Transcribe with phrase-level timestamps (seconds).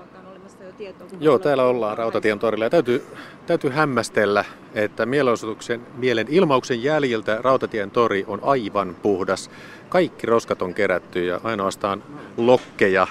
[0.00, 1.08] kautta on olemassa jo tietoa?
[1.20, 2.64] Joo, täällä ollaan Rautatien torilla.
[2.64, 3.06] Ja täytyy,
[3.46, 9.50] täytyy hämmästellä, että mielenosoituksen, mielen ilmauksen jäljiltä Rautatien tori on aivan puhdas.
[9.88, 12.02] Kaikki roskat on kerätty ja ainoastaan
[12.36, 13.06] lokkeja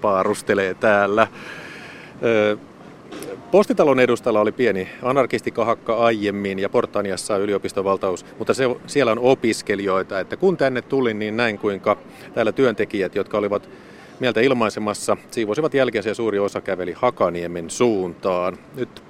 [0.00, 1.26] paarustelee täällä.
[3.50, 10.36] Postitalon edustalla oli pieni anarkistikahakka aiemmin ja Portaniassa yliopistovaltaus, mutta se, siellä on opiskelijoita, että
[10.36, 11.96] kun tänne tulin, niin näin kuinka
[12.34, 13.68] täällä työntekijät, jotka olivat
[14.20, 18.58] mieltä ilmaisemassa, siivosivat jälkeensä ja suuri osa käveli Hakaniemen suuntaan.
[18.76, 19.02] Nyt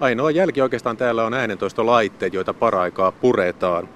[0.00, 3.88] ainoa jälki oikeastaan täällä on äänentoistolaitteet, joita paraikaa puretaan.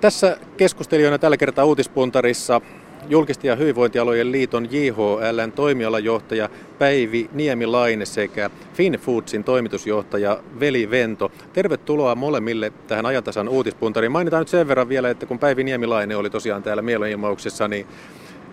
[0.00, 2.60] Tässä keskustelijoina tällä kertaa uutispuntarissa
[3.08, 11.32] Julkisten ja hyvinvointialojen liiton JHLn toimialajohtaja Päivi Niemilaine sekä FinFoodsin toimitusjohtaja Veli Vento.
[11.52, 14.12] Tervetuloa molemmille tähän ajantasan uutispuntariin.
[14.12, 17.86] Mainitaan nyt sen verran vielä, että kun Päivi Niemilaine oli tosiaan täällä mielenilmauksessa, niin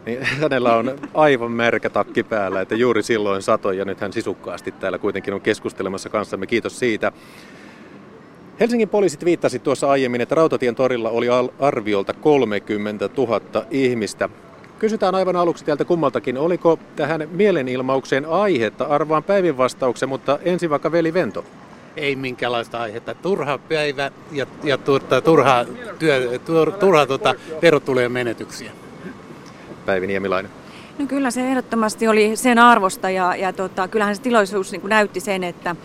[0.05, 4.71] niin hänellä on aivan märkä takki päällä, että juuri silloin satoi ja nyt hän sisukkaasti
[4.71, 6.47] täällä kuitenkin on keskustelemassa kanssamme.
[6.47, 7.11] Kiitos siitä.
[8.59, 11.27] Helsingin poliisit viittasi tuossa aiemmin, että Rautatien torilla oli
[11.59, 14.29] arviolta 30 000 ihmistä.
[14.79, 18.85] Kysytään aivan aluksi täältä kummaltakin, oliko tähän mielenilmaukseen aihetta?
[18.85, 21.45] Arvaan päivin vastauksen, mutta ensin vaikka veli Vento.
[21.95, 23.13] Ei minkäänlaista aihetta.
[23.15, 25.65] Turha päivä ja, ja turha, turha,
[25.99, 28.71] työ, tur, turha tuota, verotulojen menetyksiä.
[29.85, 30.51] Päivi Niemilainen.
[30.99, 35.19] No kyllä se ehdottomasti oli sen arvosta ja, ja tota, kyllähän se tilaisuus niin näytti
[35.19, 35.75] sen, että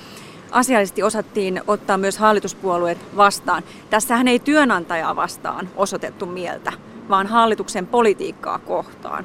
[0.51, 3.63] asiallisesti osattiin ottaa myös hallituspuolueet vastaan.
[3.91, 6.73] Tässähän ei työnantajaa vastaan osoitettu mieltä,
[7.09, 9.25] vaan hallituksen politiikkaa kohtaan.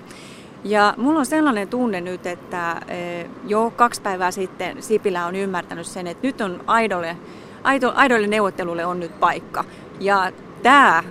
[0.63, 5.87] Ja mulla on sellainen tunne nyt, että e, jo kaksi päivää sitten Sipilä on ymmärtänyt
[5.87, 7.17] sen, että nyt on aidolle,
[7.95, 9.63] aidolle neuvottelulle on nyt paikka.
[9.99, 10.31] Ja
[10.63, 11.03] tämä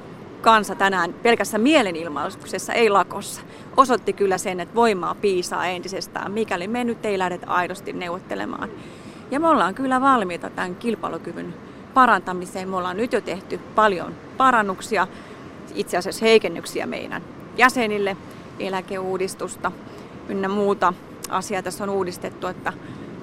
[0.44, 3.40] kansa tänään pelkässä mielenilmauksessa, ei lakossa,
[3.76, 8.70] osoitti kyllä sen, että voimaa piisaa entisestään, mikäli me nyt ei lähdetä aidosti neuvottelemaan.
[9.30, 11.54] Ja me ollaan kyllä valmiita tämän kilpailukyvyn
[11.94, 12.68] parantamiseen.
[12.68, 15.06] Me ollaan nyt jo tehty paljon parannuksia,
[15.74, 17.22] itse asiassa heikennyksiä meidän
[17.56, 18.16] jäsenille,
[18.58, 19.72] eläkeuudistusta
[20.28, 20.92] ynnä muuta
[21.28, 22.72] asiaa tässä on uudistettu, että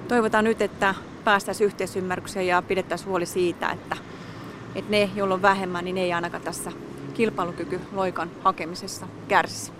[0.08, 0.94] toivotaan nyt, että
[1.24, 3.96] päästäisiin yhteisymmärrykseen ja pidettäisiin huoli siitä, että,
[4.74, 6.72] että ne, joilla on vähemmän, niin ne ei ainakaan tässä
[7.12, 9.72] kilpailukyky loikan hakemisessa kärsi.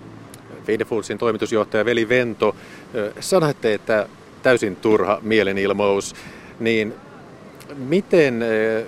[0.64, 2.56] Feedefooldsin toimitusjohtaja Veli Vento,
[3.20, 4.06] sanoitte, että
[4.42, 6.14] täysin turha mielenilmaus,
[6.60, 6.94] niin
[7.76, 8.42] miten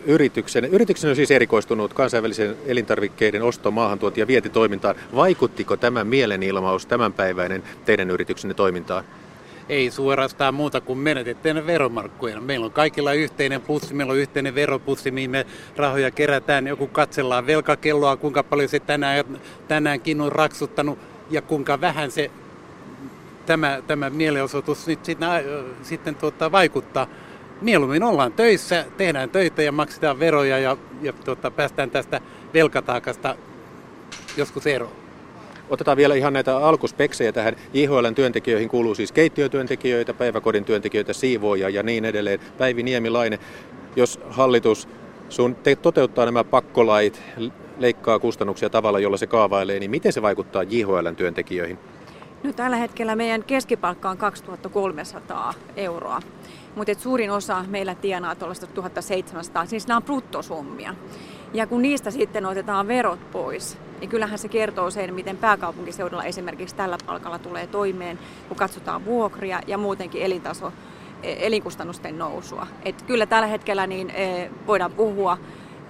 [0.06, 4.94] yrityksen, yrityksen on siis erikoistunut kansainvälisen elintarvikkeiden osto, maahantuonti ja vietitoimintaan.
[5.14, 9.04] Vaikuttiko tämä mielenilmaus tämänpäiväinen teidän yrityksenne toimintaan?
[9.68, 12.40] Ei suorastaan muuta kuin menetettyjen veromarkkuja.
[12.40, 16.66] Meillä on kaikilla yhteinen pussi, meillä on yhteinen veropussi, mihin me rahoja kerätään.
[16.66, 19.24] Joku katsellaan velkakelloa, kuinka paljon se tänään,
[19.68, 20.98] tänäänkin on raksuttanut
[21.30, 22.30] ja kuinka vähän se
[23.46, 25.42] tämä, tämä mielenosoitus nyt sitten, äh,
[25.82, 27.06] sitten tuota, vaikuttaa.
[27.60, 32.20] Mieluummin ollaan töissä, tehdään töitä ja maksetaan veroja ja, ja tuota, päästään tästä
[32.54, 33.36] velkataakasta
[34.36, 35.03] joskus eroon.
[35.70, 37.56] Otetaan vielä ihan näitä alkuspeksejä tähän.
[37.74, 42.40] IHLn työntekijöihin kuuluu siis keittiötyöntekijöitä, päiväkodin työntekijöitä, siivoja ja niin edelleen.
[42.58, 43.38] Päivi Niemilainen,
[43.96, 44.88] jos hallitus
[45.28, 47.22] sun te toteuttaa nämä pakkolait,
[47.78, 51.78] leikkaa kustannuksia tavalla, jolla se kaavailee, niin miten se vaikuttaa JHLn työntekijöihin?
[52.42, 56.20] No, tällä hetkellä meidän keskipalkka on 2300 euroa,
[56.76, 60.94] mutta suurin osa meillä tienaa tuollaista 1700, siis nämä on bruttosummia.
[61.54, 66.74] Ja kun niistä sitten otetaan verot pois, niin kyllähän se kertoo sen, miten pääkaupunkiseudulla esimerkiksi
[66.74, 70.72] tällä palkalla tulee toimeen, kun katsotaan vuokria ja muutenkin elintaso,
[71.22, 72.66] e, elinkustannusten nousua.
[72.84, 75.38] Et kyllä tällä hetkellä niin e, voidaan puhua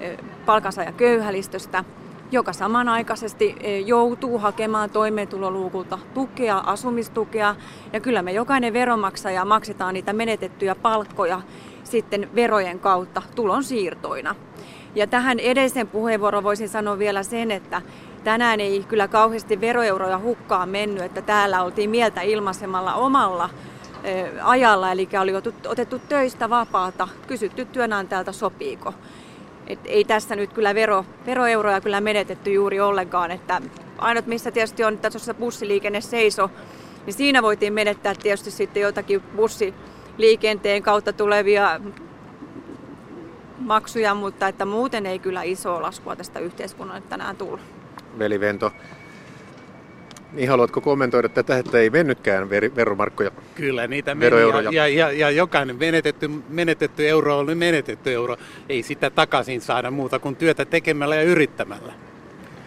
[0.01, 0.17] e,
[0.47, 1.85] palkansaaja köyhälistöstä,
[2.33, 7.57] joka samanaikaisesti joutuu hakemaan toimeentuloluukulta tukea, asumistukea.
[7.93, 11.43] Ja kyllä me jokainen veromaksaja maksetaan niitä menetettyjä palkkoja
[11.85, 14.35] sitten verojen kautta tulonsiirtoina.
[14.95, 17.83] Ja tähän edellisen puheenvuoron voisin sanoa vielä sen, että
[18.25, 23.51] tänään ei kyllä kauheasti veroeuroja hukkaan mennyt, että täällä oltiin mieltä ilmaisemalla omalla
[24.43, 25.33] ajalla, eli oli
[25.67, 28.95] otettu töistä vapaata, kysytty työnantajalta sopiiko.
[29.67, 33.63] Et ei tässä nyt kyllä vero, veroeuroja kyllä menetetty juuri ollenkaan, että
[33.99, 36.51] ainut missä tietysti on, tuossa bussiliikenne seiso,
[37.07, 41.81] niin siinä voitiin menettää tietysti sitten jotakin bussiliikenteen kautta tulevia
[43.65, 47.61] maksuja, mutta että muuten ei kyllä isoa laskua tästä yhteiskunnalle tänään tullut.
[48.19, 48.73] Veli Vento,
[50.33, 53.31] niin haluatko kommentoida tätä, että ei mennytkään veromarkkoja?
[53.55, 58.37] Kyllä, niitä meni ja, ja, ja, ja, jokainen menetetty, menetetty euro on menetetty euro.
[58.69, 61.93] Ei sitä takaisin saada muuta kuin työtä tekemällä ja yrittämällä.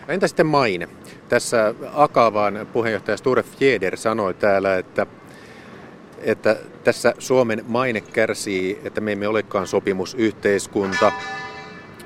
[0.07, 0.88] Entä sitten maine?
[1.29, 5.05] Tässä Akavan puheenjohtaja Sture Fjeder sanoi täällä, että
[6.21, 11.11] että tässä Suomen maine kärsii, että me emme olekaan sopimusyhteiskunta.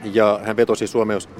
[0.03, 0.85] Ja hän vetosi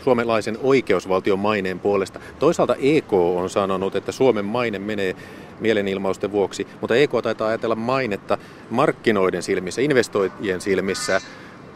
[0.03, 2.19] suomalaisen oikeusvaltion maineen puolesta.
[2.39, 5.15] Toisaalta EK on sanonut, että Suomen maine menee
[5.59, 8.37] mielenilmausten vuoksi, mutta EK taitaa ajatella mainetta
[8.69, 11.21] markkinoiden silmissä, investoijien silmissä.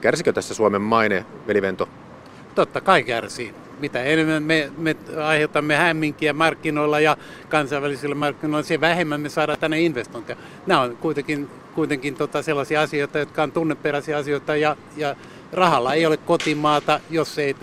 [0.01, 1.89] Kärsikö tässä Suomen maine, velivento?
[2.55, 3.53] Totta kai kärsii.
[3.79, 4.95] Mitä enemmän me, me
[5.25, 7.17] aiheutamme hämminkiä markkinoilla ja
[7.49, 10.37] kansainvälisillä markkinoilla, se vähemmän me saadaan tänne investointeja.
[10.67, 15.15] Nämä on kuitenkin, kuitenkin tota sellaisia asioita, jotka on tunneperäisiä asioita ja, ja
[15.53, 17.55] rahalla ei ole kotimaata, jos ei,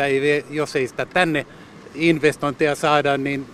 [0.50, 1.46] jos ei sitä tänne
[1.94, 3.46] investointeja saada, niin,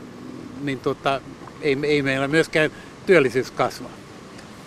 [0.63, 1.21] niin tota,
[1.63, 2.71] ei, ei meillä myöskään
[3.07, 3.89] työllisyys kasva.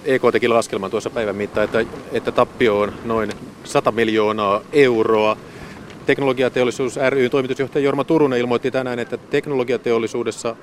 [0.06, 3.32] EK teki laskelman tuossa päivän mittaan, että, että tappio on noin
[3.64, 5.38] 100 miljoonaa euroa.
[6.12, 10.56] Teknologiateollisuus ry toimitusjohtaja Jorma Turunen ilmoitti tänään, että teknologiateollisuudessa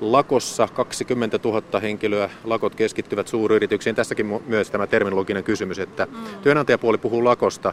[0.00, 3.96] lakossa 20 000 henkilöä, lakot keskittyvät suuryrityksiin.
[3.96, 6.24] Tässäkin myös tämä terminologinen kysymys, että mm.
[6.42, 7.72] työnantajapuoli puhuu lakosta.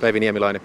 [0.00, 0.62] Päivi Niemilainen.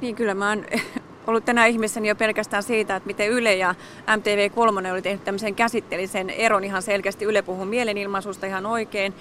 [0.00, 0.64] Niin kyllä mä oon
[1.26, 3.74] ollut tänä ihmisessä jo pelkästään siitä, että miten Yle ja
[4.08, 7.24] MTV3 oli tehnyt tämmöisen käsitteellisen eron ihan selkeästi.
[7.24, 9.14] Yle puhuu mielenilmaisusta ihan oikein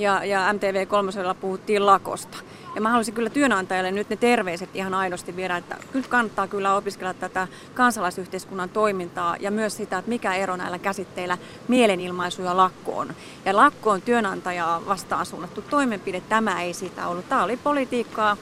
[0.00, 2.38] ja, ja MTV3 puhuttiin lakosta.
[2.74, 6.76] Ja mä haluaisin kyllä työnantajalle nyt ne terveiset ihan aidosti viedä, että nyt kannattaa kyllä
[6.76, 11.38] opiskella tätä kansalaisyhteiskunnan toimintaa ja myös sitä, että mikä ero näillä käsitteillä
[11.68, 13.14] mielenilmaisu ja lakko on.
[13.44, 17.28] Ja lakko on työnantajaa vastaan suunnattu toimenpide, tämä ei sitä ollut.
[17.28, 18.36] Tämä oli politiikkaa,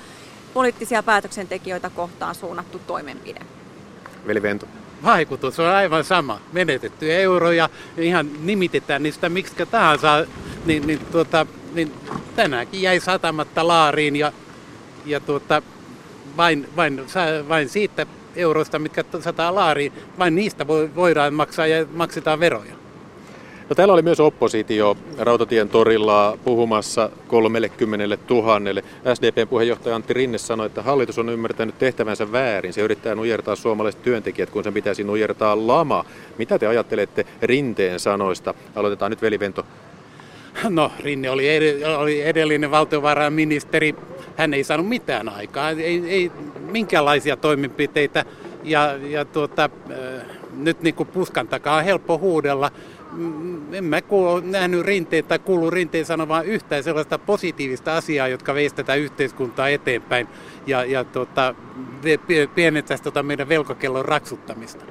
[0.55, 3.41] poliittisia päätöksentekijöitä kohtaan suunnattu toimenpide.
[4.27, 4.67] Veli Vento.
[5.03, 6.41] Vaikutus on aivan sama.
[6.53, 10.27] Menetettyjä euroja, ihan nimitetään niistä miksi tahansa,
[10.67, 11.93] niin, niin, tuota, niin
[12.37, 14.33] tänäänkin jäi satamatta laariin ja,
[15.07, 15.63] ja tuota,
[16.37, 17.01] vain, vain,
[17.49, 18.07] vain siitä
[18.37, 22.79] euroista, mitkä sataa laariin, vain niistä voidaan maksaa ja maksetaan veroja.
[23.69, 28.61] No, täällä oli myös oppositio Rautatien torilla puhumassa 30 000.
[29.15, 32.73] SDPn puheenjohtaja Antti Rinne sanoi, että hallitus on ymmärtänyt tehtävänsä väärin.
[32.73, 36.05] Se yrittää nujertaa suomalaiset työntekijät, kun sen pitäisi nujertaa lama.
[36.39, 38.55] Mitä te ajattelette Rinteen sanoista?
[38.75, 39.67] Aloitetaan nyt velivento.
[40.69, 41.47] No, Rinne oli,
[41.97, 43.95] oli edellinen valtiovarainministeri.
[44.37, 46.33] Hän ei saanut mitään aikaa, ei, ei
[46.71, 48.25] minkäänlaisia toimenpiteitä.
[48.65, 50.27] Ja, ja tuota, äh,
[50.57, 52.71] nyt niin kuin puskan takaa on helppo huudella
[53.13, 58.55] Mm, en mä kuulu, nähnyt rinteen tai kuulu rinteen sanomaan yhtään sellaista positiivista asiaa, jotka
[58.55, 60.29] veisi tätä yhteiskuntaa eteenpäin
[60.67, 61.55] ja, ja tota,
[62.55, 64.85] pienentäisi tota meidän velkakellon raksuttamista.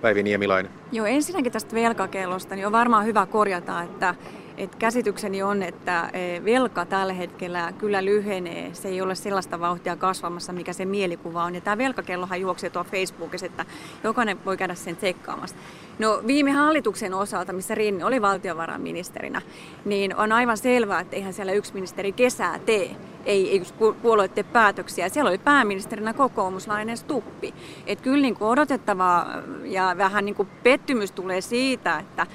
[0.00, 0.72] Päivi Niemilainen.
[0.92, 4.14] Joo, ensinnäkin tästä velkakellosta, niin on varmaan hyvä korjata, että
[4.62, 8.74] et käsitykseni on, että e, velka tällä hetkellä kyllä lyhenee.
[8.74, 11.54] Se ei ole sellaista vauhtia kasvamassa, mikä se mielikuva on.
[11.54, 13.64] Ja tämä velkakellohan juoksee tuolla Facebookissa, että
[14.04, 15.56] jokainen voi käydä sen tsekkaamassa.
[15.98, 19.42] No viime hallituksen osalta, missä Rinne oli valtiovarainministerinä,
[19.84, 22.96] niin on aivan selvää, että eihän siellä yksi ministeri kesää tee.
[23.24, 23.62] Ei, ei
[24.02, 25.08] puolueet tee päätöksiä.
[25.08, 27.54] Siellä oli pääministerinä kokoomuslainen Stuppi.
[27.86, 29.26] Että kyllä niin odotettavaa
[29.64, 32.26] ja vähän niin kuin pettymys tulee siitä, että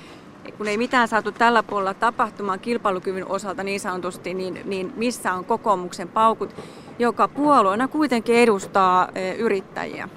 [0.51, 5.45] kun ei mitään saatu tällä puolella tapahtumaan kilpailukyvyn osalta niin sanotusti, niin, niin missä on
[5.45, 6.55] kokoomuksen paukut,
[6.99, 10.09] joka puolueena kuitenkin edustaa e, yrittäjiä?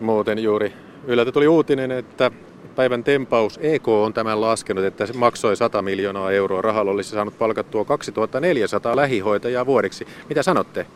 [0.00, 0.72] Muuten juuri
[1.06, 2.30] yllätä tuli uutinen, että
[2.76, 6.62] päivän tempaus EK on tämän laskenut, että se maksoi 100 miljoonaa euroa.
[6.62, 10.06] Rahalla olisi saanut palkattua 2400 lähihoitajaa vuodeksi.
[10.28, 10.86] Mitä sanotte?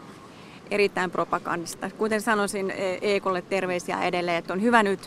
[0.71, 1.91] Erittäin propagandista.
[1.99, 2.73] Kuten sanoisin
[3.03, 5.01] EKlle terveisiä edelleen, että on hyvä nyt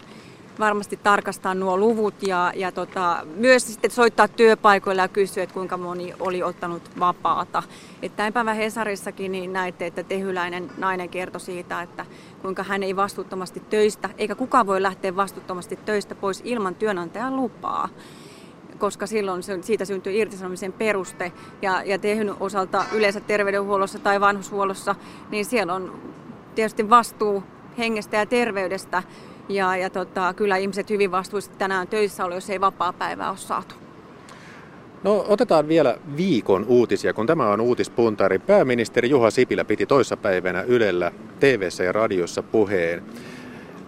[0.59, 5.77] varmasti tarkastaa nuo luvut ja, ja tota, myös sitten soittaa työpaikoilla ja kysyä, että kuinka
[5.77, 7.63] moni oli ottanut vapaata.
[8.01, 12.05] Että tämän päivän Hesarissakin niin näitte, että tehyläinen nainen kertoi siitä, että
[12.41, 17.89] kuinka hän ei vastuuttomasti töistä, eikä kukaan voi lähteä vastuuttomasti töistä pois ilman työnantajan lupaa
[18.77, 21.31] koska silloin siitä syntyy irtisanomisen peruste.
[21.61, 24.95] Ja, ja tehyn osalta yleensä terveydenhuollossa tai vanhushuollossa,
[25.31, 25.99] niin siellä on
[26.55, 27.43] tietysti vastuu
[27.77, 29.03] hengestä ja terveydestä
[29.49, 33.75] ja, ja tota, kyllä ihmiset hyvin vastuullisesti tänään töissä oli, jos ei vapaa-päivää ole saatu.
[35.03, 38.39] No otetaan vielä viikon uutisia, kun tämä on uutispuntari.
[38.39, 43.03] Pääministeri Juha Sipilä piti toissapäivänä Ylellä tv ja radiossa puheen.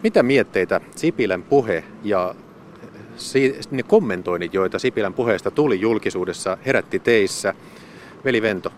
[0.04, 2.36] Mitä mietteitä Sipilän puhe ja
[3.72, 7.54] ne kommentoinnit, joita Sipilän puheesta tuli julkisuudessa, herätti teissä?
[8.26, 8.72] Veli Vento.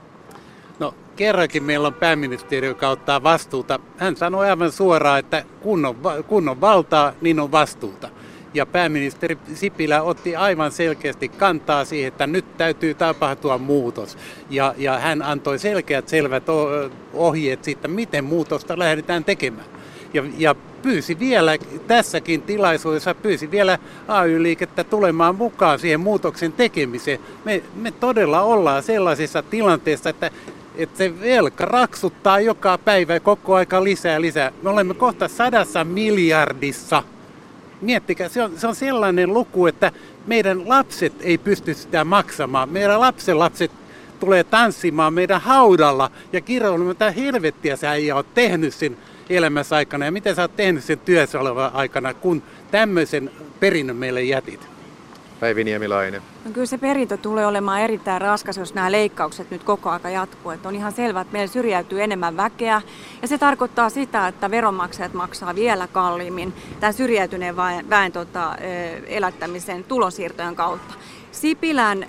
[1.19, 3.79] Kerrankin meillä on pääministeri, joka ottaa vastuuta.
[3.97, 5.95] Hän sanoi aivan suoraan, että kun on,
[6.27, 8.09] kun on valtaa, niin on vastuuta.
[8.53, 14.17] Ja pääministeri Sipilä otti aivan selkeästi kantaa siihen, että nyt täytyy tapahtua muutos.
[14.49, 16.43] Ja, ja hän antoi selkeät selvät
[17.13, 19.67] ohjeet siitä, miten muutosta lähdetään tekemään.
[20.13, 21.57] Ja, ja pyysi vielä
[21.87, 27.19] tässäkin tilaisuudessa, pyysi vielä AY-liikettä tulemaan mukaan siihen muutoksen tekemiseen.
[27.45, 30.31] Me, me todella ollaan sellaisessa tilanteessa, että
[30.79, 34.51] että se velka raksuttaa joka päivä koko aika lisää lisää.
[34.63, 37.03] Me olemme kohta sadassa miljardissa.
[37.81, 39.91] Miettikää, se on, se on sellainen luku, että
[40.27, 42.69] meidän lapset ei pysty sitä maksamaan.
[42.69, 43.71] Meidän lapsen lapset
[44.19, 48.97] tulee tanssimaan meidän haudalla ja kirjoittamaan, mitä helvettiä sä ei ole tehnyt sen
[49.29, 54.23] elämässä aikana ja miten sä oot tehnyt sen työssä olevan aikana, kun tämmöisen perinnön meille
[54.23, 54.78] jätit.
[55.39, 56.21] Päivi Niemilainen.
[56.45, 60.51] No kyllä se perintö tulee olemaan erittäin raskas, jos nämä leikkaukset nyt koko aika jatkuu.
[60.51, 62.81] Että on ihan selvää, että meillä syrjäytyy enemmän väkeä.
[63.21, 68.55] Ja se tarkoittaa sitä, että veronmaksajat maksaa vielä kalliimmin tämän syrjäytyneen väen, väen tota,
[69.07, 70.93] elättämisen tulosiirtojen kautta.
[71.31, 72.05] Sipilän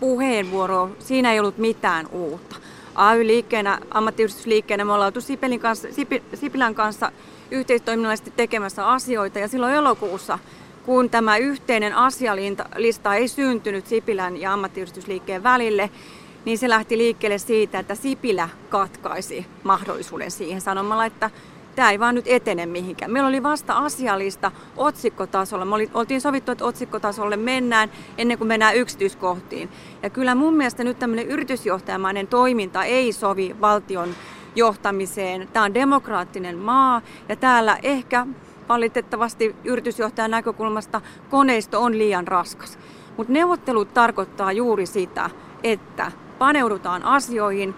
[0.00, 2.56] puheenvuoro, siinä ei ollut mitään uutta.
[2.94, 5.88] AY-liikkeenä, ammattiyhdistysliikkeenä me ollaan oltu Sipelin kanssa,
[6.34, 7.12] Sipilän kanssa
[7.50, 10.38] yhteistoiminnallisesti tekemässä asioita ja silloin elokuussa
[10.86, 15.90] kun tämä yhteinen asialista ei syntynyt Sipilän ja ammattiyhdistysliikkeen välille,
[16.44, 21.30] niin se lähti liikkeelle siitä, että Sipilä katkaisi mahdollisuuden siihen sanomalla, että
[21.74, 23.10] tämä ei vaan nyt etene mihinkään.
[23.10, 25.64] Meillä oli vasta asiallista otsikkotasolla.
[25.64, 29.68] Me oltiin sovittu, että otsikkotasolle mennään ennen kuin mennään yksityiskohtiin.
[30.02, 34.08] Ja kyllä mun mielestä nyt tämmöinen yritysjohtajamainen toiminta ei sovi valtion
[34.56, 35.48] johtamiseen.
[35.52, 38.26] Tämä on demokraattinen maa ja täällä ehkä
[38.68, 42.78] valitettavasti yritysjohtajan näkökulmasta koneisto on liian raskas.
[43.16, 45.30] Mutta neuvottelut tarkoittaa juuri sitä,
[45.62, 47.74] että paneudutaan asioihin,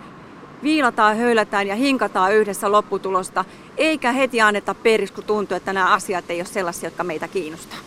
[0.62, 3.44] viilataan, höylätään ja hinkataan yhdessä lopputulosta,
[3.76, 7.78] eikä heti anneta periksi, kun tuntuu, että nämä asiat ei ole sellaisia, jotka meitä kiinnostaa.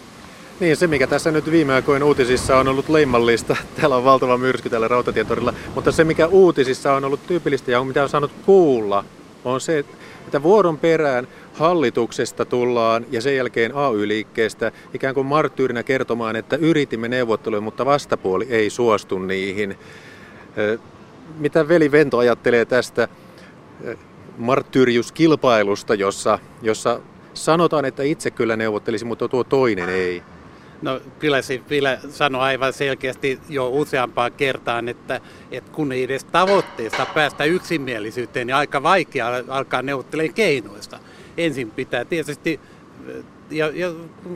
[0.59, 4.69] Niin, se mikä tässä nyt viime aikoina uutisissa on ollut leimallista, täällä on valtava myrsky
[4.69, 9.05] täällä Rautatietorilla, mutta se mikä uutisissa on ollut tyypillistä ja mitä on saanut kuulla,
[9.45, 9.85] on se,
[10.29, 17.07] että vuoron perään hallituksesta tullaan ja sen jälkeen AY-liikkeestä ikään kuin marttyyrinä kertomaan, että yritimme
[17.07, 19.77] neuvotteluja, mutta vastapuoli ei suostu niihin.
[21.37, 23.07] Mitä veli Vento ajattelee tästä
[24.37, 26.99] marttyyriuskilpailusta, jossa, jossa
[27.33, 30.23] sanotaan, että itse kyllä neuvottelisi, mutta tuo toinen ei?
[30.81, 35.21] No kyllä se vielä sanoi aivan selkeästi jo useampaan kertaan, että,
[35.51, 40.99] että kun ei edes tavoitteesta päästä yksimielisyyteen, niin aika vaikea alkaa neuvottelemaan keinoista.
[41.37, 42.59] Ensin pitää tietysti,
[43.51, 43.93] ja, ja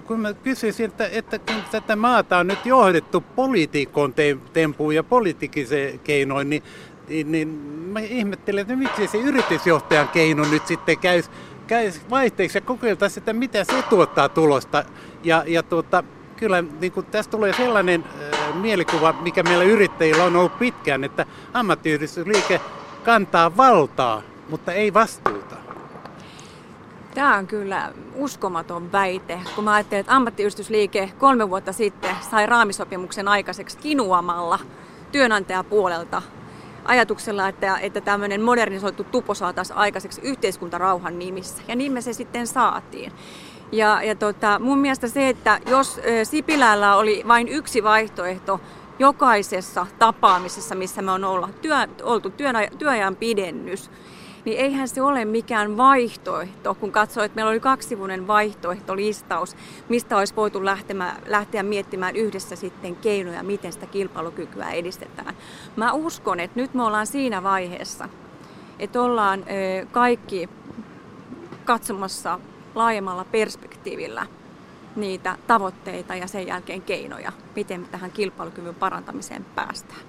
[0.08, 4.14] kun mä kysyisin, että, että kun tätä maata on nyt johdettu poliitikon
[4.54, 6.64] tempuun ja poliittisen keinoin, niin,
[7.10, 7.48] niin, niin
[7.94, 11.24] mä ihmettelen, että miksi se yritysjohtajan keino nyt sitten käy,
[11.68, 14.86] käy vaihteeksi ja kokeiltaisiin, että mitä se tuottaa tulosta.
[15.24, 16.04] Ja, ja tuota,
[16.44, 21.26] kyllä niin kuin tästä tulee sellainen äh, mielikuva, mikä meillä yrittäjillä on ollut pitkään, että
[21.54, 22.62] ammattiyhdistysliike
[23.06, 25.56] kantaa valtaa, mutta ei vastuuta.
[27.14, 33.28] Tämä on kyllä uskomaton väite, kun mä ajattelen, että ammattiyhdistysliike kolme vuotta sitten sai raamisopimuksen
[33.28, 34.60] aikaiseksi kinuamalla
[35.12, 36.22] työnantajapuolelta
[36.86, 41.64] ajatuksella, että, että tämmöinen modernisoitu tupo saataisiin aikaiseksi yhteiskuntarauhan nimissä.
[41.68, 43.12] Ja niin me se sitten saatiin.
[43.74, 48.60] Ja, ja tota, mun mielestä se, että jos Sipilällä oli vain yksi vaihtoehto
[49.00, 53.92] jokaisessa tapaamisessa, missä me on olla, työ, oltu työn, työajan pidennys,
[54.46, 59.56] niin eihän se ole mikään vaihtoehto, kun katsoo, että meillä oli kaksivuinen vaihtoehtolistaus,
[59.90, 65.36] mistä olisi voitu lähteä, lähteä miettimään yhdessä sitten keinoja, miten sitä kilpailukykyä edistetään.
[65.76, 68.10] Mä uskon, että nyt me ollaan siinä vaiheessa,
[68.80, 69.46] että ollaan
[69.92, 70.50] kaikki
[71.66, 72.40] katsomassa
[72.76, 74.26] laajemmalla perspektiivillä
[74.96, 80.02] niitä tavoitteita ja sen jälkeen keinoja, miten tähän kilpailukyvyn parantamiseen päästään.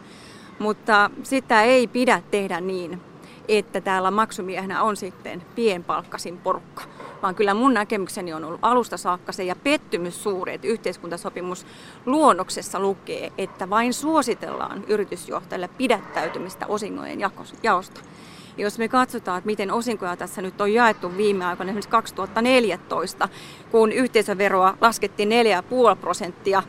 [0.59, 3.01] Mutta sitä ei pidä tehdä niin,
[3.49, 6.83] että täällä maksumiehenä on sitten pienpalkkasin porukka.
[7.23, 11.67] Vaan kyllä mun näkemykseni on ollut alusta saakka se ja pettymys suuri, että yhteiskuntasopimus
[12.07, 17.21] luonnoksessa lukee, että vain suositellaan yritysjohtajille pidättäytymistä osingojen
[17.63, 18.01] jaosta.
[18.59, 23.29] Jos me katsotaan, että miten osinkoja tässä nyt on jaettu viime aikoina, esimerkiksi 2014,
[23.71, 25.29] kun yhteisöveroa laskettiin
[25.93, 26.63] 4,5 prosenttia,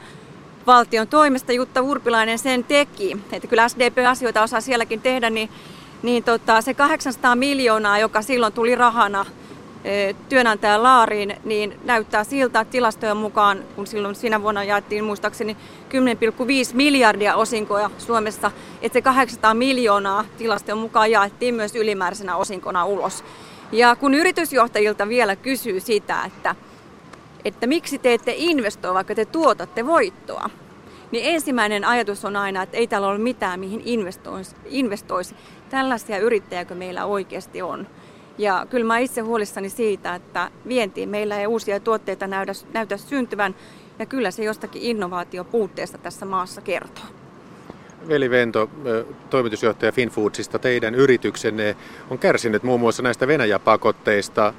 [0.68, 3.18] valtion toimesta Jutta Urpilainen sen teki.
[3.32, 5.50] Että kyllä SDP-asioita osaa sielläkin tehdä, niin,
[6.04, 9.26] niin tota, se 800 miljoonaa, joka silloin tuli rahana
[10.30, 15.58] työnantajan laariin, niin näyttää siltä, että tilastojen mukaan, kun silloin siinä vuonna jaettiin muistaakseni
[15.96, 23.24] 10,5 miljardia osinkoja Suomessa, että se 800 miljoonaa tilastojen mukaan jaettiin myös ylimääräisenä osinkona ulos.
[23.72, 26.56] Ja kun yritysjohtajilta vielä kysyy sitä, että,
[27.46, 30.50] että miksi te ette investoi, vaikka te tuotatte voittoa,
[31.12, 34.56] niin ensimmäinen ajatus on aina, että ei täällä ole mitään, mihin investoisi.
[34.66, 35.36] investoisi.
[35.70, 37.88] Tällaisia yrittäjäkö meillä oikeasti on?
[38.38, 43.56] Ja kyllä mä itse huolissani siitä, että vientiin meillä ei uusia tuotteita näytä, näytä syntyvän,
[44.00, 47.06] ja kyllä se jostakin innovaatiopuutteesta tässä maassa kertoo.
[48.08, 48.70] Veli Vento,
[49.30, 51.76] toimitusjohtaja Finfoodsista, teidän yrityksenne
[52.10, 54.54] on kärsinyt muun muassa näistä Venäjä-pakotteista.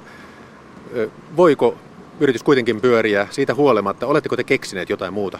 [1.36, 1.74] Voiko
[2.20, 4.06] yritys kuitenkin pyöriä siitä huolimatta?
[4.06, 5.38] Oletteko te keksineet jotain muuta?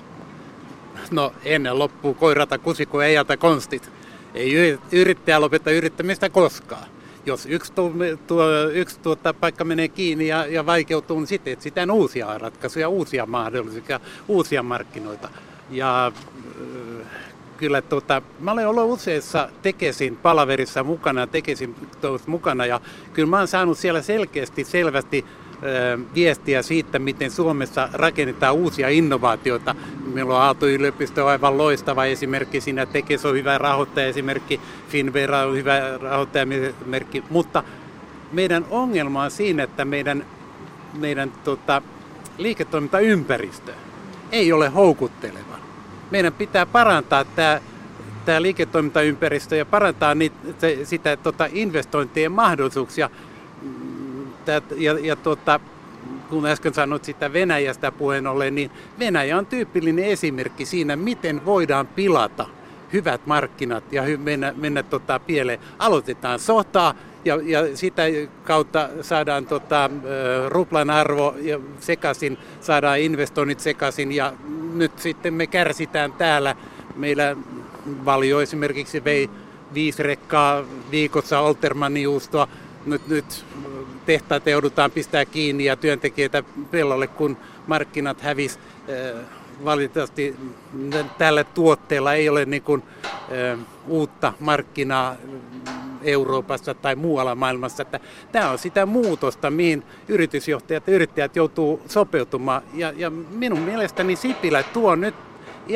[1.10, 3.90] No ennen loppuu koirata kusiko ei jätä konstit.
[4.34, 6.86] Ei yrittäjä lopeta yrittämistä koskaan.
[7.26, 7.92] Jos yksi, tuo,
[8.26, 13.26] tuo, yksi tuota, paikka menee kiinni ja, ja vaikeutuu, niin sitten etsitään uusia ratkaisuja, uusia
[13.26, 15.28] mahdollisuuksia, uusia markkinoita.
[15.70, 16.12] Ja
[17.56, 21.74] kyllä tota, mä olen ollut useissa Tekesin palaverissa mukana, Tekesin
[22.26, 22.80] mukana ja
[23.12, 25.24] kyllä mä oon saanut siellä selkeästi, selvästi
[26.14, 29.74] viestiä siitä, miten Suomessa rakennetaan uusia innovaatioita.
[30.12, 35.98] Meillä on Aalto-yliopisto aivan loistava esimerkki siinä, Tekes on hyvä rahoittaja esimerkki, Finvera on hyvä
[36.02, 37.62] rahoittaja esimerkki, mutta
[38.32, 40.26] meidän ongelma on siinä, että meidän,
[40.98, 41.82] meidän tota,
[42.38, 43.72] liiketoimintaympäristö
[44.32, 45.56] ei ole houkutteleva.
[46.10, 47.60] Meidän pitää parantaa tämä
[48.24, 50.36] tämä liiketoimintaympäristö ja parantaa niitä,
[50.84, 53.10] sitä tota, investointien mahdollisuuksia
[54.48, 55.60] että, ja, ja tuota,
[56.30, 61.86] kun äsken sanoit sitä Venäjästä puheen ollen, niin Venäjä on tyypillinen esimerkki siinä, miten voidaan
[61.86, 62.46] pilata
[62.92, 65.58] hyvät markkinat ja mennä, mennä tota pieleen.
[65.78, 68.02] Aloitetaan sotaa ja, ja sitä
[68.44, 69.90] kautta saadaan tota,
[70.48, 74.32] ruplan arvo ja sekaisin, saadaan investoinnit sekaisin ja
[74.74, 76.56] nyt sitten me kärsitään täällä.
[76.96, 77.36] Meillä
[78.04, 79.30] Valio esimerkiksi vei
[79.74, 82.48] viisi rekkaa viikossa Oltermanniuustoa.
[82.86, 83.44] Nyt, nyt
[84.06, 88.58] tehtaat joudutaan pistää kiinni ja työntekijöitä pellolle, kun markkinat hävis.
[88.58, 89.24] Äh,
[89.64, 90.36] valitettavasti
[91.18, 95.16] tällä tuotteella ei ole niin kuin, äh, uutta markkinaa
[96.02, 97.82] Euroopassa tai muualla maailmassa.
[97.82, 98.00] Että
[98.32, 102.62] tämä on sitä muutosta, mihin yritysjohtajat ja yrittäjät joutuu sopeutumaan.
[102.74, 105.14] Ja, ja minun mielestäni Sipilä tuo nyt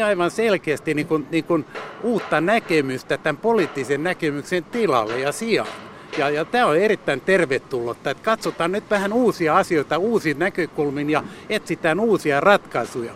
[0.04, 1.64] aivan selkeästi niin kuin, niin kuin
[2.02, 5.89] uutta näkemystä tämän poliittisen näkemyksen tilalle ja sijaan.
[6.18, 11.24] Ja, ja tämä on erittäin tervetullutta, että katsotaan nyt vähän uusia asioita uusiin näkökulmin ja
[11.48, 13.12] etsitään uusia ratkaisuja.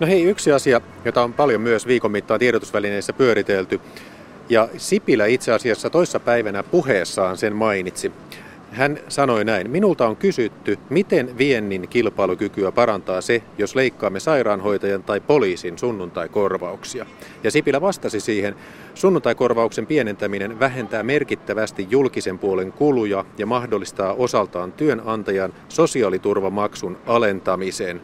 [0.00, 3.80] No hei, yksi asia, jota on paljon myös viikon mittaan tiedotusvälineissä pyöritelty,
[4.48, 8.12] ja Sipilä itse asiassa toissa päivänä puheessaan sen mainitsi.
[8.72, 15.20] Hän sanoi näin, minulta on kysytty, miten viennin kilpailukykyä parantaa se, jos leikkaamme sairaanhoitajan tai
[15.20, 17.06] poliisin sunnuntaikorvauksia.
[17.44, 18.54] Ja Sipilä vastasi siihen,
[18.94, 28.00] sunnuntaikorvauksen pienentäminen vähentää merkittävästi julkisen puolen kuluja ja mahdollistaa osaltaan työnantajan sosiaaliturvamaksun alentamisen.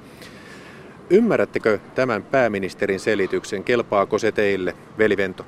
[1.10, 3.64] Ymmärrättekö tämän pääministerin selityksen?
[3.64, 5.46] Kelpaako se teille, Velivento?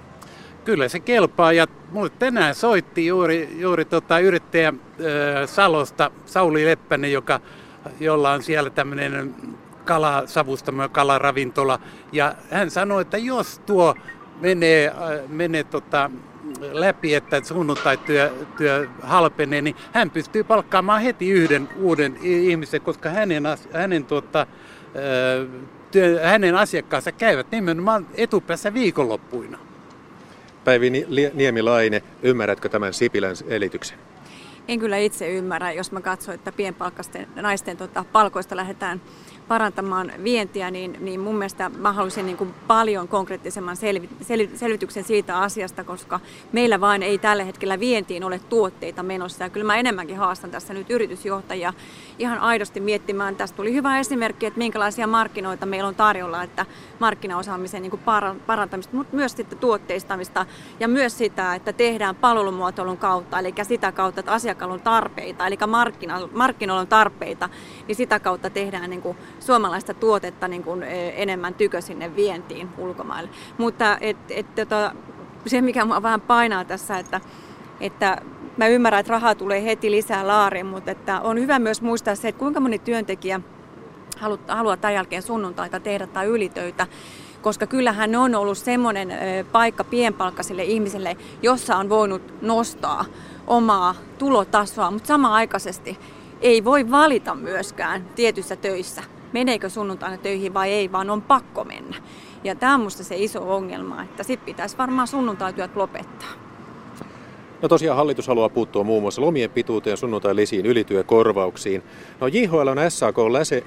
[0.67, 1.53] Kyllä se kelpaa.
[1.53, 4.75] Ja mulle tänään soitti juuri, juuri tota yrittäjä äh,
[5.49, 7.41] Salosta, Sauli Leppänen, joka,
[8.01, 9.35] jolla on siellä tämmöinen
[9.85, 11.81] kalasavustamo ja kalaravintola.
[12.13, 13.95] Ja hän sanoi, että jos tuo
[14.41, 14.93] menee,
[15.29, 16.11] menee tota,
[16.73, 23.45] läpi, että sunnuntai-työ työ halpenee, niin hän pystyy palkkaamaan heti yhden uuden ihmisen, koska hänen,
[23.73, 24.47] hänen, tota,
[25.91, 29.66] työ, hänen asiakkaansa käyvät nimenomaan etupäässä viikonloppuina.
[30.67, 30.91] Päivi
[31.35, 33.99] Niemilaine, ymmärrätkö tämän Sipilän elityksen?
[34.69, 39.01] En kyllä itse ymmärrä, jos mä katson, että pienpalkkaisten naisten tota, palkoista lähdetään
[39.49, 45.05] parantamaan vientiä, niin, niin mun mielestä mä haluaisin niin kuin paljon konkreettisemman selvi, sel, selvityksen
[45.05, 46.21] siitä asiasta, koska
[46.53, 49.45] meillä vain ei tällä hetkellä vientiin ole tuotteita menossa.
[49.45, 51.73] Ja kyllä mä enemmänkin haastan tässä nyt yritysjohtajia
[52.19, 53.37] ihan aidosti miettimään.
[53.37, 56.67] Tästä tuli hyvä esimerkki, että minkälaisia markkinoita meillä on tarjolla, että
[56.99, 58.03] markkinaosaamisen niin kuin
[58.47, 60.47] parantamista, mutta myös sitten tuotteistamista
[60.81, 65.59] ja myös sitä, että tehdään palvelumuotoilun kautta, eli sitä kautta, että asiakkaalla on tarpeita, eli
[66.33, 67.49] markkinoilla on tarpeita,
[67.89, 72.69] niin sitä kautta tehdään niin kuin suomalaista tuotetta niin kuin e, enemmän tykö sinne vientiin
[72.79, 73.31] ulkomaille.
[73.59, 74.93] Mutta et, et, tota,
[75.47, 77.21] se, mikä mua vähän painaa tässä, että,
[77.81, 78.23] että
[78.57, 82.29] mä ymmärrän, että rahaa tulee heti lisää laariin, mutta että on hyvä myös muistaa se,
[82.29, 83.41] että kuinka moni työntekijä
[84.49, 86.87] haluaa tämän jälkeen sunnuntaita tehdä tai ylitöitä,
[87.43, 89.13] koska kyllähän on ollut semmoinen
[89.53, 93.05] paikka pienpalkkaisille ihmisille, jossa on voinut nostaa
[93.47, 95.99] omaa tulotasoa, mutta samaaikaisesti
[96.41, 99.03] ei voi valita myöskään tietyissä töissä
[99.39, 101.97] meneekö sunnuntaina töihin vai ei, vaan on pakko mennä.
[102.45, 106.29] Ja tämä on minusta se iso ongelma, että sitten pitäisi varmaan sunnuntaityöt lopettaa.
[107.63, 111.83] No tosiaan hallitus haluaa puuttua muun muassa lomien pituuteen, sunnuntai-lisiin, ylityökorvauksiin.
[112.21, 113.17] No JHL on SAK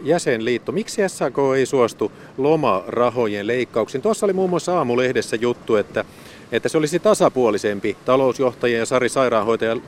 [0.03, 0.71] jäsenliitto.
[0.71, 4.01] Miksi SAK ei suostu lomarahojen leikkauksiin?
[4.01, 6.05] Tuossa oli muun muassa aamulehdessä juttu, että,
[6.51, 9.81] että se olisi tasapuolisempi talousjohtajien ja Sari Sairaanhoitajan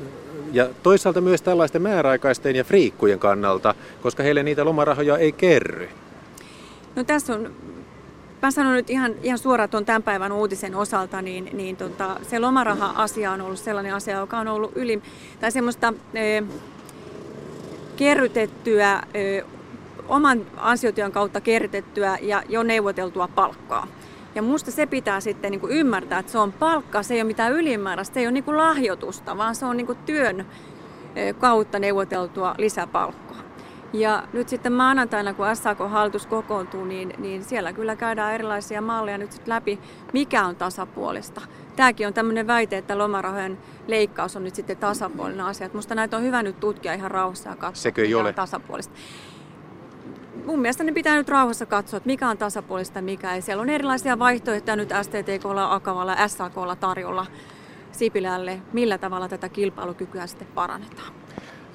[0.51, 5.89] ja toisaalta myös tällaisten määräaikaisten ja friikkujen kannalta, koska heille niitä lomarahoja ei kerry.
[6.95, 7.51] No tässä on
[8.41, 12.39] mä sanon nyt ihan, ihan suoraan tuon tämän päivän uutisen osalta, niin, niin tota, se
[12.39, 15.01] lomaraha-asia on ollut sellainen asia, joka on ollut yli,
[15.39, 16.43] tai semmoista e,
[17.95, 19.41] kerrytettyä, e,
[20.07, 23.87] oman ansiotyön kautta kerrytettyä ja jo neuvoteltua palkkaa.
[24.35, 27.27] Ja musta se pitää sitten niin kuin ymmärtää, että se on palkka, se ei ole
[27.27, 30.45] mitään ylimääräistä, se ei ole niin kuin lahjoitusta, vaan se on niin kuin työn
[31.39, 33.41] kautta neuvoteltua lisäpalkkaa.
[33.93, 39.31] Ja nyt sitten maanantaina, kun SAK-hallitus kokoontuu, niin, niin siellä kyllä käydään erilaisia malleja nyt
[39.31, 39.79] sitten läpi,
[40.13, 41.41] mikä on tasapuolista.
[41.75, 45.69] Tämäkin on tämmöinen väite, että lomarahojen leikkaus on nyt sitten tasapuolinen asia.
[45.73, 48.33] Musta näitä on hyvä nyt tutkia ihan rauhassa ja katsoa, Sekö mikä ole?
[48.33, 48.93] tasapuolista
[50.45, 53.41] mun mielestä ne pitää nyt rauhassa katsoa, että mikä on tasapuolista ja mikä ei.
[53.41, 57.25] Siellä on erilaisia vaihtoehtoja nyt STTKlla, Akavalla, SAKlla tarjolla
[57.91, 61.13] Sipilälle, millä tavalla tätä kilpailukykyä sitten parannetaan.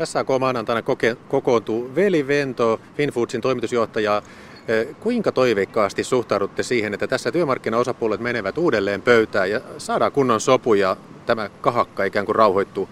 [0.05, 4.23] SAK maanantaina koke- kokoontuu Veli Vento, Finfoodsin toimitusjohtaja.
[4.69, 10.75] Eh, kuinka toiveikkaasti suhtaudutte siihen, että tässä työmarkkinaosapuolet menevät uudelleen pöytään ja saadaan kunnon sopu
[10.75, 12.89] ja tämä kahakka ikään kuin rauhoittuu?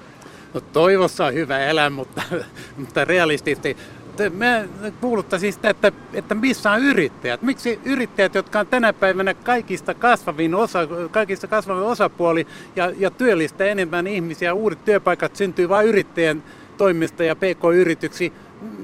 [0.55, 2.23] No toivossa on hyvä elää, mutta,
[2.79, 3.77] mutta realistisesti
[4.37, 4.65] mä
[5.01, 7.43] kuuluttaisin sitä, että, että missä on yrittäjät.
[7.43, 10.79] Miksi yrittäjät, jotka on tänä päivänä kaikista kasvavin, osa,
[11.11, 12.47] kaikista kasvavin osapuoli
[12.77, 16.43] ja, ja työllistää enemmän ihmisiä, uudet työpaikat syntyy vain yrittäjän
[16.77, 18.31] toimesta ja pk-yrityksiä.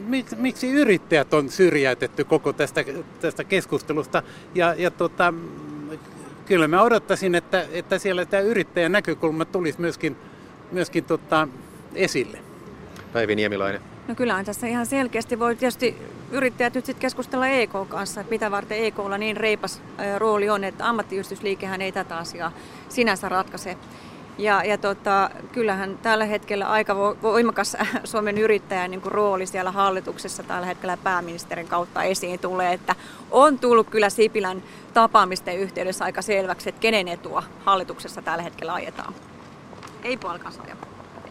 [0.06, 2.84] Miksi, miksi yrittäjät on syrjäytetty koko tästä,
[3.20, 4.22] tästä keskustelusta?
[4.54, 5.34] Ja, ja tota,
[6.46, 10.16] kyllä mä odottaisin, että, että siellä tämä yrittäjän näkökulma tulisi myöskin,
[10.72, 11.48] myöskin tota,
[11.94, 12.38] esille.
[13.12, 13.80] Päivi Niemilainen.
[14.10, 15.96] No kyllähän tässä ihan selkeästi voi tietysti
[16.30, 19.82] yrittäjät nyt sitten keskustella EK kanssa, että mitä varten EKlla niin reipas
[20.18, 22.52] rooli on, että ammattiyhdistysliikehän ei tätä asiaa
[22.88, 23.76] sinänsä ratkaise.
[24.38, 30.42] Ja, ja tota, kyllähän tällä hetkellä aika voimakas Suomen yrittäjän niin kuin rooli siellä hallituksessa
[30.42, 32.94] tällä hetkellä pääministerin kautta esiin tulee, että
[33.30, 34.62] on tullut kyllä Sipilän
[34.94, 39.14] tapaamisten yhteydessä aika selväksi, että kenen etua hallituksessa tällä hetkellä ajetaan.
[40.04, 40.76] Ei palkansaaja.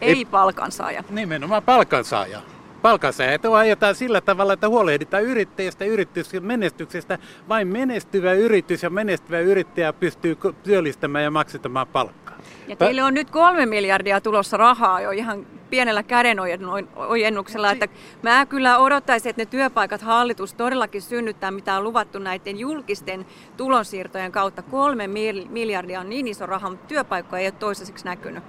[0.00, 1.04] Ei, ei palkansaaja.
[1.10, 2.40] Nimenomaan palkansaaja
[2.82, 7.18] palkansaajat ajetaan sillä tavalla, että huolehditaan yrittäjistä yrityksen menestyksestä.
[7.48, 12.38] Vain menestyvä yritys ja menestyvä yrittäjä pystyy työllistämään ja maksamaan palkkaa.
[12.68, 17.88] Ja teille on nyt kolme miljardia tulossa rahaa jo ihan pienellä kädenojennuksella, että
[18.22, 24.32] mä kyllä odottaisin, että ne työpaikat hallitus todellakin synnyttää, mitä on luvattu näiden julkisten tulonsiirtojen
[24.32, 24.62] kautta.
[24.62, 25.06] Kolme
[25.48, 28.44] miljardia on niin iso raha, mutta työpaikkoja ei ole toisaiseksi näkynyt.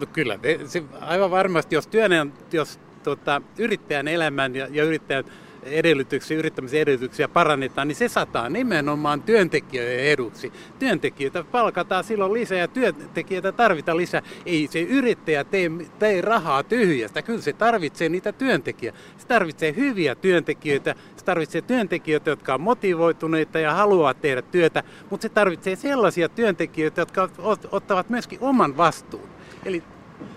[0.00, 5.24] No kyllä, se, aivan varmasti, jos, työnä, jos tota, yrittäjän elämän ja, ja yrittäjän
[5.62, 10.52] edellytyksiä, yrittämisen edellytyksiä parannetaan, niin se sataa nimenomaan työntekijöiden eduksi.
[10.78, 14.22] Työntekijöitä palkataan silloin lisää ja työntekijöitä tarvitaan lisää.
[14.46, 18.98] Ei se yrittäjä tee, tee rahaa tyhjästä, kyllä se tarvitsee niitä työntekijöitä.
[19.16, 25.22] Se tarvitsee hyviä työntekijöitä, se tarvitsee työntekijöitä, jotka on motivoituneita ja haluaa tehdä työtä, mutta
[25.22, 27.28] se tarvitsee sellaisia työntekijöitä, jotka
[27.70, 29.28] ottavat myöskin oman vastuun.
[29.64, 29.82] Eli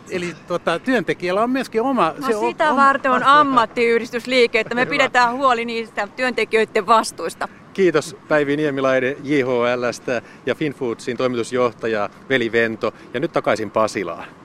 [0.10, 2.14] Eli tota, työntekijällä on myöskin oma...
[2.18, 7.48] No se sitä on, varten on ammattiyhdistysliike, että me pidetään huoli niistä työntekijöiden vastuista.
[7.74, 12.94] Kiitos Päivi Niemilainen JHLstä ja Finfoodsin toimitusjohtaja Veli Vento.
[13.14, 14.41] Ja nyt takaisin Pasilaan.